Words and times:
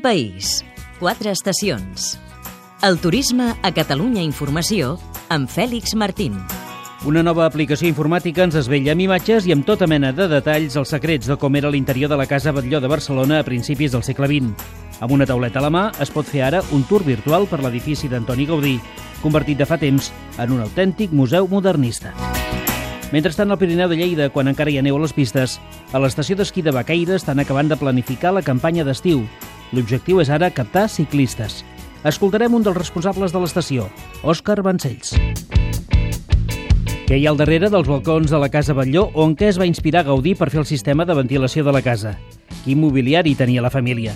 País, 0.00 0.64
quatre 1.00 1.30
estacions. 1.30 2.18
El 2.82 2.98
turisme 2.98 3.54
a 3.62 3.70
Catalunya 3.74 4.22
Informació 4.22 4.96
amb 5.28 5.50
Fèlix 5.50 5.94
Martín. 5.98 6.36
Una 7.06 7.22
nova 7.22 7.44
aplicació 7.46 7.88
informàtica 7.90 8.44
ens 8.46 8.58
esvella 8.58 8.94
amb 8.94 9.04
imatges 9.04 9.46
i 9.46 9.54
amb 9.54 9.66
tota 9.66 9.86
mena 9.90 10.12
de 10.12 10.28
detalls 10.30 10.76
els 10.78 10.92
secrets 10.94 11.30
de 11.30 11.36
com 11.38 11.54
era 11.58 11.70
l'interior 11.70 12.10
de 12.10 12.18
la 12.18 12.26
Casa 12.26 12.52
Batlló 12.52 12.80
de 12.80 12.90
Barcelona 12.90 13.40
a 13.40 13.46
principis 13.46 13.92
del 13.94 14.02
segle 14.06 14.30
XX. 14.30 14.66
Amb 15.00 15.14
una 15.14 15.26
tauleta 15.26 15.62
a 15.62 15.66
la 15.66 15.72
mà 15.74 15.84
es 16.02 16.10
pot 16.14 16.26
fer 16.26 16.42
ara 16.46 16.62
un 16.72 16.86
tour 16.88 17.04
virtual 17.06 17.46
per 17.50 17.62
l'edifici 17.62 18.10
d'Antoni 18.10 18.46
Gaudí, 18.46 18.76
convertit 19.22 19.58
de 19.58 19.66
fa 19.66 19.78
temps 19.78 20.12
en 20.38 20.54
un 20.54 20.62
autèntic 20.66 21.14
museu 21.14 21.48
modernista. 21.50 22.14
Mentrestant, 23.12 23.50
al 23.50 23.58
Pirineu 23.58 23.88
de 23.88 23.96
Lleida, 23.96 24.28
quan 24.28 24.50
encara 24.50 24.68
hi 24.70 24.76
ha 24.78 24.82
neu 24.84 24.98
a 24.98 25.00
les 25.00 25.14
pistes, 25.16 25.56
a 25.92 25.98
l'estació 26.02 26.36
d'esquí 26.36 26.60
de 26.60 26.74
Baqueira 26.76 27.16
estan 27.16 27.40
acabant 27.40 27.70
de 27.70 27.78
planificar 27.80 28.34
la 28.36 28.44
campanya 28.44 28.84
d'estiu. 28.84 29.22
L'objectiu 29.76 30.22
és 30.22 30.30
ara 30.32 30.48
captar 30.54 30.86
ciclistes. 30.88 31.60
Escoltarem 32.08 32.54
un 32.54 32.64
dels 32.64 32.78
responsables 32.78 33.34
de 33.34 33.42
l'estació, 33.42 33.88
Òscar 34.22 34.62
Vancells. 34.64 35.12
Què 37.08 37.16
hi 37.16 37.26
ha 37.26 37.32
al 37.32 37.40
darrere 37.40 37.70
dels 37.72 37.88
balcons 37.88 38.32
de 38.32 38.40
la 38.40 38.50
Casa 38.52 38.76
Batlló 38.76 39.06
on 39.16 39.34
què 39.36 39.48
es 39.48 39.60
va 39.60 39.68
inspirar 39.68 40.04
Gaudí 40.08 40.34
per 40.36 40.50
fer 40.52 40.60
el 40.62 40.68
sistema 40.68 41.04
de 41.08 41.16
ventilació 41.16 41.64
de 41.64 41.72
la 41.72 41.82
casa? 41.84 42.14
Quin 42.64 42.80
mobiliari 42.80 43.34
tenia 43.36 43.64
la 43.64 43.72
família? 43.72 44.12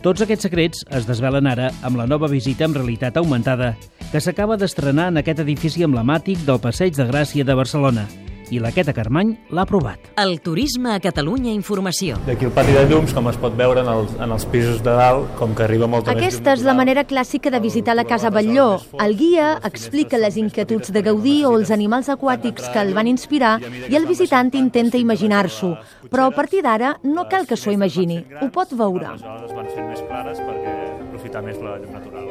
Tots 0.00 0.24
aquests 0.24 0.48
secrets 0.48 0.86
es 0.96 1.08
desvelen 1.08 1.48
ara 1.48 1.68
amb 1.84 2.00
la 2.00 2.08
nova 2.08 2.28
visita 2.32 2.64
amb 2.64 2.76
realitat 2.80 3.20
augmentada 3.20 3.74
que 4.10 4.20
s'acaba 4.20 4.56
d'estrenar 4.56 5.10
en 5.12 5.20
aquest 5.20 5.44
edifici 5.44 5.84
emblemàtic 5.84 6.40
del 6.48 6.60
Passeig 6.60 6.96
de 6.96 7.08
Gràcia 7.12 7.44
de 7.44 7.56
Barcelona 7.56 8.08
i 8.50 8.58
la 8.62 8.72
Queta 8.74 8.92
Carmany 8.92 9.32
l'ha 9.54 9.64
aprovat. 9.64 10.10
El 10.20 10.40
turisme 10.44 10.92
a 10.94 11.00
Catalunya 11.00 11.52
Informació. 11.54 12.18
D'aquí 12.26 12.48
el 12.48 12.52
pati 12.54 12.74
de 12.74 12.84
llums, 12.90 13.14
com 13.16 13.30
es 13.30 13.38
pot 13.40 13.54
veure 13.58 13.84
en 13.84 13.90
els, 13.92 14.12
en 14.18 14.34
els 14.34 14.46
pisos 14.50 14.82
de 14.84 14.94
dalt, 14.98 15.28
com 15.38 15.54
que 15.54 15.64
arriba 15.66 15.88
molta 15.90 16.14
Aquesta 16.14 16.54
és 16.56 16.64
la 16.66 16.74
manera 16.74 17.04
clàssica 17.08 17.52
de 17.54 17.60
visitar 17.62 17.94
la 17.96 18.04
Casa 18.08 18.32
Batlló. 18.34 18.80
El 19.00 19.16
guia 19.18 19.52
explica 19.66 20.18
les 20.18 20.36
inquietuds 20.40 20.92
de 20.92 21.04
Gaudí 21.06 21.38
o 21.46 21.54
els 21.58 21.70
animals 21.70 22.10
aquàtics 22.12 22.70
que 22.74 22.82
el 22.82 22.94
van 22.96 23.10
inspirar 23.10 23.58
i 23.88 23.96
el 23.96 24.08
visitant 24.10 24.50
intenta 24.58 24.98
imaginar-s'ho. 24.98 25.74
Però 26.10 26.26
a 26.26 26.34
partir 26.34 26.64
d'ara 26.66 26.96
no 27.04 27.28
cal 27.30 27.46
que 27.46 27.56
s'ho 27.56 27.70
imagini, 27.74 28.20
ho 28.40 28.50
pot 28.50 28.74
veure. 28.74 29.14
Les 29.20 29.54
van 29.54 29.70
fent 29.70 29.88
més 29.88 30.02
clares 30.08 30.42
perquè 30.42 30.76
aprofitar 31.06 31.44
més 31.46 31.62
la 31.62 31.78
llum 31.78 31.94
natural. 31.94 32.28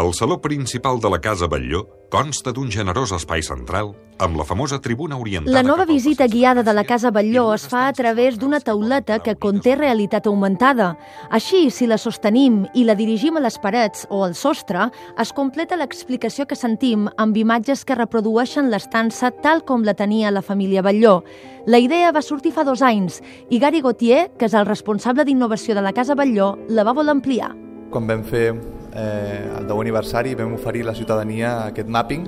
El 0.00 0.14
saló 0.14 0.38
principal 0.40 1.00
de 1.02 1.10
la 1.10 1.18
Casa 1.20 1.48
Batlló 1.50 1.99
consta 2.10 2.50
d'un 2.50 2.68
generós 2.74 3.12
espai 3.14 3.40
central 3.46 3.92
amb 4.20 4.36
la 4.36 4.44
famosa 4.44 4.80
tribuna 4.82 5.16
orientada... 5.16 5.54
La 5.54 5.62
nova 5.62 5.86
visita 5.86 6.26
guiada 6.26 6.64
de 6.66 6.74
la 6.74 6.82
Casa 6.84 7.12
Batlló 7.14 7.54
es 7.54 7.64
fa 7.70 7.86
a 7.88 7.92
través 7.94 8.36
d'una 8.36 8.58
tauleta 8.60 9.20
que 9.22 9.36
conté 9.38 9.76
realitat 9.78 10.26
augmentada. 10.26 10.90
Així, 11.30 11.70
si 11.70 11.86
la 11.86 11.96
sostenim 11.96 12.66
i 12.74 12.84
la 12.84 12.98
dirigim 12.98 13.38
a 13.38 13.44
les 13.46 13.56
parets 13.62 14.04
o 14.10 14.24
al 14.26 14.34
sostre, 14.34 14.90
es 15.16 15.32
completa 15.32 15.78
l'explicació 15.78 16.44
que 16.50 16.58
sentim 16.58 17.06
amb 17.16 17.38
imatges 17.38 17.86
que 17.86 17.96
reprodueixen 17.96 18.68
l'estança 18.74 19.30
tal 19.30 19.64
com 19.64 19.86
la 19.86 19.94
tenia 19.94 20.34
la 20.34 20.42
família 20.42 20.82
Batlló. 20.82 21.22
La 21.70 21.78
idea 21.78 22.12
va 22.12 22.26
sortir 22.26 22.52
fa 22.52 22.66
dos 22.66 22.82
anys 22.82 23.22
i 23.48 23.62
Gary 23.62 23.80
Gauthier, 23.80 24.28
que 24.36 24.50
és 24.50 24.58
el 24.58 24.68
responsable 24.68 25.24
d'innovació 25.24 25.78
de 25.78 25.86
la 25.86 25.94
Casa 25.94 26.18
Batlló, 26.18 26.56
la 26.68 26.84
va 26.84 26.92
voler 26.92 27.14
ampliar. 27.16 27.54
quan 27.90 28.06
vam 28.06 28.22
fer 28.22 28.54
eh, 28.94 29.50
el 29.58 29.66
10 29.66 29.84
aniversari 29.84 30.34
vam 30.34 30.54
oferir 30.54 30.82
a 30.84 30.90
la 30.90 30.94
ciutadania 30.94 31.52
aquest 31.66 31.88
mapping 31.88 32.26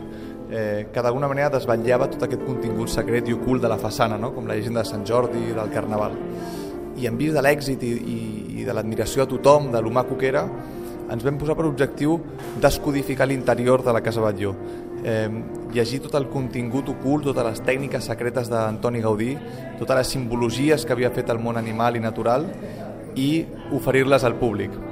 eh, 0.53 0.87
que 0.93 1.03
d'alguna 1.03 1.29
manera 1.29 1.51
desvetllava 1.51 2.11
tot 2.13 2.27
aquest 2.27 2.45
contingut 2.45 2.93
secret 2.93 3.29
i 3.29 3.35
ocult 3.35 3.65
de 3.65 3.71
la 3.73 3.81
façana, 3.81 4.19
no? 4.21 4.33
com 4.35 4.47
la 4.47 4.55
llegenda 4.59 4.83
de 4.85 4.91
Sant 4.91 5.07
Jordi, 5.09 5.49
del 5.57 5.73
Carnaval. 5.73 6.15
I 7.01 7.09
en 7.09 7.17
vist 7.17 7.35
de 7.35 7.43
l'èxit 7.43 7.83
i, 7.89 7.93
i, 7.97 8.21
i 8.61 8.69
de 8.69 8.77
l'admiració 8.77 9.25
a 9.25 9.31
tothom, 9.31 9.71
de 9.73 9.81
l'humà 9.81 10.05
que 10.11 10.29
era, 10.29 10.45
ens 11.13 11.25
vam 11.25 11.41
posar 11.41 11.57
per 11.57 11.67
objectiu 11.67 12.19
descodificar 12.61 13.27
l'interior 13.29 13.83
de 13.85 13.97
la 13.97 14.05
Casa 14.05 14.21
Batlló. 14.21 14.55
Eh, 15.03 15.29
llegir 15.75 16.03
tot 16.05 16.15
el 16.21 16.29
contingut 16.31 16.93
ocult, 16.93 17.27
totes 17.33 17.49
les 17.49 17.65
tècniques 17.67 18.07
secretes 18.13 18.53
d'Antoni 18.53 19.03
Gaudí, 19.03 19.33
totes 19.81 19.99
les 19.99 20.15
simbologies 20.15 20.87
que 20.87 20.95
havia 20.95 21.11
fet 21.11 21.33
el 21.33 21.41
món 21.43 21.59
animal 21.59 21.97
i 21.97 22.05
natural 22.05 22.47
i 23.17 23.45
oferir-les 23.73 24.25
al 24.25 24.37
públic. 24.41 24.92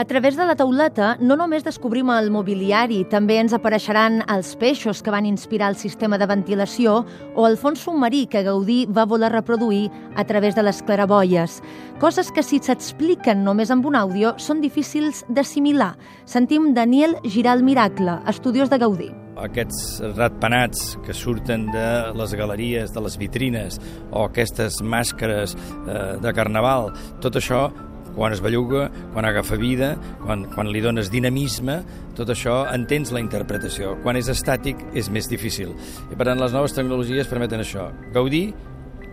A 0.00 0.06
través 0.06 0.34
de 0.34 0.46
la 0.48 0.54
tauleta 0.56 1.18
no 1.20 1.36
només 1.36 1.60
descobrim 1.60 2.08
el 2.14 2.30
mobiliari, 2.32 3.02
també 3.12 3.34
ens 3.36 3.52
apareixeran 3.52 4.22
els 4.32 4.54
peixos 4.56 5.02
que 5.04 5.12
van 5.12 5.26
inspirar 5.28 5.68
el 5.68 5.76
sistema 5.76 6.16
de 6.16 6.24
ventilació 6.24 7.02
o 7.34 7.44
el 7.44 7.58
fons 7.60 7.82
submarí 7.84 8.22
que 8.32 8.40
Gaudí 8.46 8.86
va 8.88 9.04
voler 9.04 9.28
reproduir 9.34 9.90
a 10.16 10.24
través 10.24 10.56
de 10.56 10.64
les 10.64 10.80
claraboies. 10.88 11.58
Coses 12.00 12.32
que 12.32 12.40
si 12.40 12.62
s'expliquen 12.64 13.44
només 13.44 13.68
amb 13.68 13.84
un 13.84 13.98
àudio 14.00 14.32
són 14.40 14.64
difícils 14.64 15.20
d'assimilar. 15.28 15.98
Sentim 16.24 16.72
Daniel 16.72 17.18
Giral 17.28 17.60
Miracle, 17.60 18.22
estudiós 18.24 18.72
de 18.72 18.80
Gaudí. 18.80 19.10
aquests 19.40 20.02
ratpenats 20.18 20.98
que 21.06 21.14
surten 21.16 21.62
de 21.72 22.12
les 22.12 22.34
galeries, 22.36 22.90
de 22.92 23.00
les 23.00 23.16
vitrines, 23.16 23.78
o 24.12 24.26
aquestes 24.26 24.82
màscares 24.84 25.54
eh, 25.56 26.18
de 26.20 26.32
carnaval, 26.36 26.90
tot 27.24 27.38
això, 27.40 27.70
quan 28.16 28.34
es 28.34 28.42
belluga, 28.42 28.88
quan 29.14 29.28
agafa 29.28 29.58
vida, 29.60 29.94
quan, 30.24 30.46
quan 30.54 30.70
li 30.72 30.82
dones 30.84 31.10
dinamisme, 31.12 31.80
tot 32.18 32.32
això 32.32 32.62
entens 32.72 33.12
la 33.14 33.22
interpretació. 33.22 33.96
Quan 34.04 34.18
és 34.20 34.30
estàtic 34.32 34.82
és 34.94 35.10
més 35.12 35.30
difícil. 35.30 35.74
I 36.10 36.16
per 36.16 36.28
tant, 36.28 36.40
les 36.40 36.54
noves 36.56 36.74
tecnologies 36.76 37.30
permeten 37.30 37.62
això. 37.62 37.90
Gaudí 38.14 38.48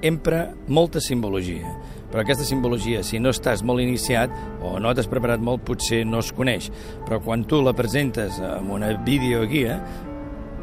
empra 0.06 0.44
molta 0.68 1.02
simbologia, 1.02 1.72
però 2.12 2.22
aquesta 2.22 2.46
simbologia, 2.46 3.02
si 3.04 3.20
no 3.20 3.32
estàs 3.34 3.64
molt 3.66 3.82
iniciat 3.82 4.34
o 4.62 4.78
no 4.80 4.94
t'has 4.94 5.10
preparat 5.10 5.42
molt, 5.44 5.66
potser 5.68 6.04
no 6.06 6.22
es 6.24 6.32
coneix. 6.36 6.70
Però 7.08 7.20
quan 7.24 7.48
tu 7.50 7.64
la 7.66 7.76
presentes 7.78 8.38
amb 8.46 8.76
una 8.78 8.94
videoguia, 9.08 9.80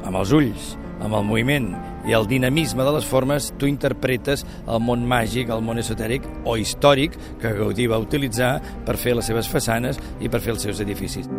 amb 0.05 0.21
els 0.21 0.33
ulls, 0.37 0.75
amb 1.03 1.19
el 1.19 1.27
moviment 1.27 1.73
i 2.05 2.13
el 2.13 2.29
dinamisme 2.29 2.85
de 2.85 2.93
les 2.93 3.07
formes, 3.09 3.53
tu 3.59 3.67
interpretes 3.71 4.45
el 4.67 4.81
món 4.85 5.07
màgic, 5.09 5.51
el 5.51 5.65
món 5.65 5.81
esotèric 5.81 6.27
o 6.45 6.59
històric 6.61 7.17
que 7.41 7.55
Gaudí 7.57 7.89
va 7.89 8.03
utilitzar 8.03 8.59
per 8.85 8.99
fer 9.01 9.17
les 9.17 9.33
seves 9.33 9.49
façanes 9.49 10.01
i 10.21 10.29
per 10.29 10.43
fer 10.45 10.53
els 10.57 10.69
seus 10.69 10.85
edificis. 10.85 11.31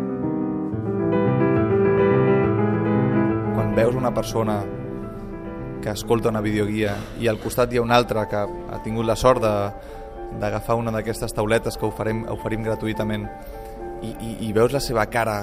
quan 3.56 3.74
veus 3.74 3.94
una 3.94 4.12
persona 4.12 4.62
que 5.82 5.90
escolta 5.90 6.28
una 6.28 6.42
videoguia 6.44 6.92
i 7.20 7.28
al 7.28 7.38
costat 7.40 7.72
hi 7.72 7.78
ha 7.78 7.82
una 7.82 7.96
altra 7.96 8.26
que 8.28 8.36
ha 8.36 8.80
tingut 8.84 9.06
la 9.08 9.16
sort 9.16 9.40
d'agafar 9.40 10.76
una 10.76 10.92
d'aquestes 10.92 11.32
tauletes 11.32 11.78
que 11.80 11.86
oferim, 11.86 12.26
oferim 12.28 12.66
gratuïtament 12.66 13.24
i, 14.02 14.10
i, 14.12 14.30
i 14.48 14.52
veus 14.52 14.74
la 14.76 14.82
seva 14.84 15.06
cara 15.08 15.38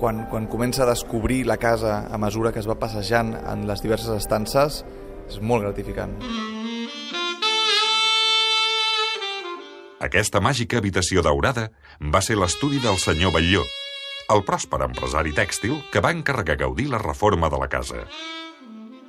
quan, 0.00 0.24
quan 0.32 0.48
comença 0.48 0.82
a 0.84 0.88
descobrir 0.88 1.44
la 1.46 1.58
casa 1.60 2.06
a 2.08 2.18
mesura 2.18 2.52
que 2.52 2.62
es 2.62 2.68
va 2.68 2.78
passejant 2.80 3.34
en 3.36 3.66
les 3.68 3.84
diverses 3.84 4.16
estances 4.16 4.80
és 5.28 5.38
molt 5.44 5.66
gratificant. 5.66 6.16
Aquesta 10.00 10.40
màgica 10.40 10.80
habitació 10.80 11.20
daurada 11.20 11.68
va 12.00 12.22
ser 12.24 12.38
l'estudi 12.40 12.80
del 12.80 12.96
senyor 12.96 13.34
Batlló, 13.36 13.66
el 14.32 14.40
pròsper 14.48 14.80
empresari 14.86 15.34
tèxtil 15.36 15.76
que 15.92 16.00
va 16.00 16.14
encarregar 16.16 16.56
Gaudí 16.64 16.88
la 16.88 17.02
reforma 17.02 17.52
de 17.52 17.60
la 17.60 17.68
casa. 17.68 18.06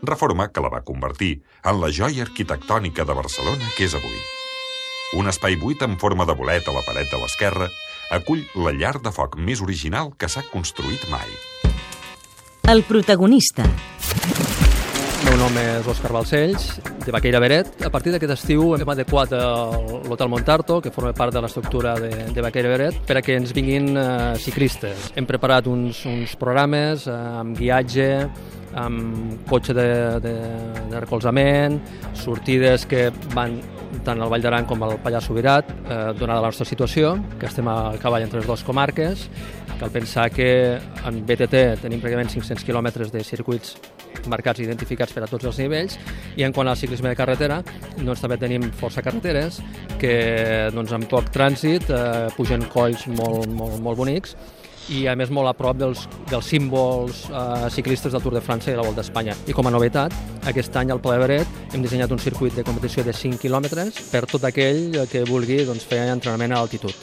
Reforma 0.04 0.50
que 0.52 0.66
la 0.66 0.74
va 0.74 0.84
convertir 0.84 1.34
en 1.64 1.80
la 1.80 1.94
joia 1.96 2.28
arquitectònica 2.28 3.08
de 3.08 3.18
Barcelona 3.24 3.74
que 3.78 3.88
és 3.88 3.96
avui. 3.96 4.41
Un 5.18 5.28
espai 5.28 5.58
buit 5.60 5.82
en 5.84 5.98
forma 6.00 6.26
de 6.26 6.34
bolet 6.38 6.68
a 6.68 6.74
la 6.76 6.84
paret 6.88 7.10
de 7.12 7.18
l'esquerra 7.20 7.68
acull 8.16 8.44
la 8.64 8.72
llar 8.76 8.98
de 9.04 9.12
foc 9.12 9.36
més 9.40 9.62
original 9.64 10.14
que 10.18 10.30
s'ha 10.32 10.44
construït 10.52 11.04
mai. 11.12 11.28
El 12.72 12.84
protagonista. 12.88 13.66
El 15.22 15.28
meu 15.28 15.36
nom 15.38 15.58
és 15.60 15.88
Òscar 15.88 16.12
Balcells, 16.16 16.70
de 17.06 17.12
Baqueira 17.14 17.40
Beret. 17.44 17.74
A 17.86 17.92
partir 17.94 18.12
d'aquest 18.14 18.34
estiu 18.38 18.72
hem 18.76 18.90
adequat 18.90 19.32
el- 19.38 20.00
l'Hotel 20.08 20.30
Montarto, 20.32 20.80
que 20.82 20.92
forma 20.92 21.12
part 21.14 21.34
de 21.34 21.42
l'estructura 21.44 21.94
de, 22.00 22.10
de 22.34 22.42
Baqueira 22.42 22.70
Beret, 22.72 22.98
per 23.08 23.18
a 23.18 23.22
que 23.22 23.36
ens 23.38 23.52
vinguin 23.54 23.92
eh, 23.98 24.08
ciclistes. 24.40 25.12
Hem 25.16 25.28
preparat 25.28 25.68
uns, 25.68 26.06
uns 26.06 26.36
programes 26.40 27.06
eh, 27.08 27.12
amb 27.14 27.56
guiatge, 27.60 28.10
amb 28.74 29.46
cotxe 29.50 29.76
de, 29.76 29.88
de, 30.24 30.36
de 30.90 31.00
recolzament, 31.04 31.80
sortides 32.16 32.86
que 32.88 33.10
van 33.36 33.60
tant 34.06 34.22
al 34.22 34.30
Vall 34.32 34.44
d'Aran 34.44 34.68
com 34.70 34.84
al 34.84 34.98
Pallars 35.04 35.28
Sobirat, 35.30 35.70
eh, 35.72 35.98
donada 36.18 36.42
la 36.42 36.52
nostra 36.52 36.66
situació, 36.66 37.16
que 37.40 37.48
estem 37.50 37.68
a 37.68 37.94
cavall 38.02 38.24
entre 38.26 38.40
les 38.40 38.48
dues 38.48 38.64
comarques. 38.64 39.28
Cal 39.80 39.90
pensar 39.90 40.30
que 40.30 40.78
en 40.78 41.26
BTT 41.26 41.82
tenim 41.82 42.02
pràcticament 42.02 42.30
500 42.30 42.66
quilòmetres 42.66 43.12
de 43.12 43.24
circuits 43.24 43.76
marcats 44.30 44.60
i 44.60 44.66
identificats 44.68 45.14
per 45.14 45.24
a 45.26 45.30
tots 45.30 45.48
els 45.50 45.58
nivells 45.58 45.98
i 46.38 46.46
en 46.46 46.54
quant 46.54 46.70
al 46.70 46.78
ciclisme 46.78 47.10
de 47.10 47.18
carretera 47.18 47.62
doncs 47.98 48.22
també 48.22 48.38
tenim 48.38 48.68
força 48.78 49.02
carreteres 49.02 49.62
que 50.02 50.70
doncs, 50.76 50.94
amb 50.94 51.08
poc 51.10 51.32
trànsit 51.34 51.90
eh, 51.90 52.28
pugen 52.38 52.68
colls 52.74 53.08
molt, 53.10 53.50
molt, 53.50 53.80
molt 53.82 53.98
bonics 53.98 54.36
i 54.90 55.06
a 55.08 55.16
més 55.16 55.30
molt 55.30 55.50
a 55.50 55.54
prop 55.58 55.78
dels, 55.78 56.08
dels 56.30 56.50
símbols 56.50 57.24
eh, 57.30 57.70
ciclistes 57.74 58.14
del 58.14 58.24
Tour 58.24 58.36
de 58.38 58.44
França 58.44 58.72
i 58.72 58.76
de 58.76 58.82
la 58.82 58.88
Volta 58.88 59.04
a 59.04 59.08
Espanya. 59.08 59.38
I 59.48 59.56
com 59.56 59.68
a 59.68 59.74
novetat, 59.74 60.16
aquest 60.50 60.76
any 60.82 60.92
al 60.92 61.02
Pla 61.04 61.18
de 61.18 61.26
Beret 61.26 61.74
hem 61.74 61.86
dissenyat 61.86 62.12
un 62.12 62.20
circuit 62.20 62.56
de 62.58 62.66
competició 62.68 63.06
de 63.06 63.14
5 63.14 63.42
quilòmetres 63.42 64.02
per 64.12 64.26
tot 64.26 64.46
aquell 64.50 65.02
que 65.12 65.26
vulgui 65.30 65.64
doncs, 65.68 65.86
fer 65.88 66.06
entrenament 66.10 66.56
a 66.56 66.62
altitud. 66.66 66.96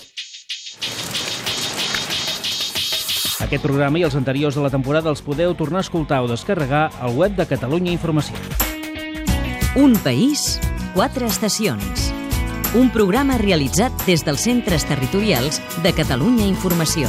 Aquest 3.38 3.62
programa 3.62 4.00
i 4.00 4.02
els 4.04 4.16
anteriors 4.18 4.56
de 4.58 4.64
la 4.64 4.70
temporada 4.72 5.08
els 5.08 5.22
podeu 5.22 5.54
tornar 5.56 5.80
a 5.80 5.86
escoltar 5.86 6.18
o 6.24 6.28
descarregar 6.28 6.88
al 7.00 7.14
web 7.16 7.36
de 7.38 7.46
Catalunya 7.46 7.94
Informació. 7.94 8.36
Un 9.78 9.94
país, 10.04 10.58
quatre 10.92 11.30
estacions. 11.30 12.10
Un 12.76 12.90
programa 12.92 13.38
realitzat 13.40 13.94
des 14.04 14.26
dels 14.26 14.42
centres 14.44 14.84
territorials 14.84 15.62
de 15.84 15.94
Catalunya 15.96 16.44
Informació. 16.44 17.08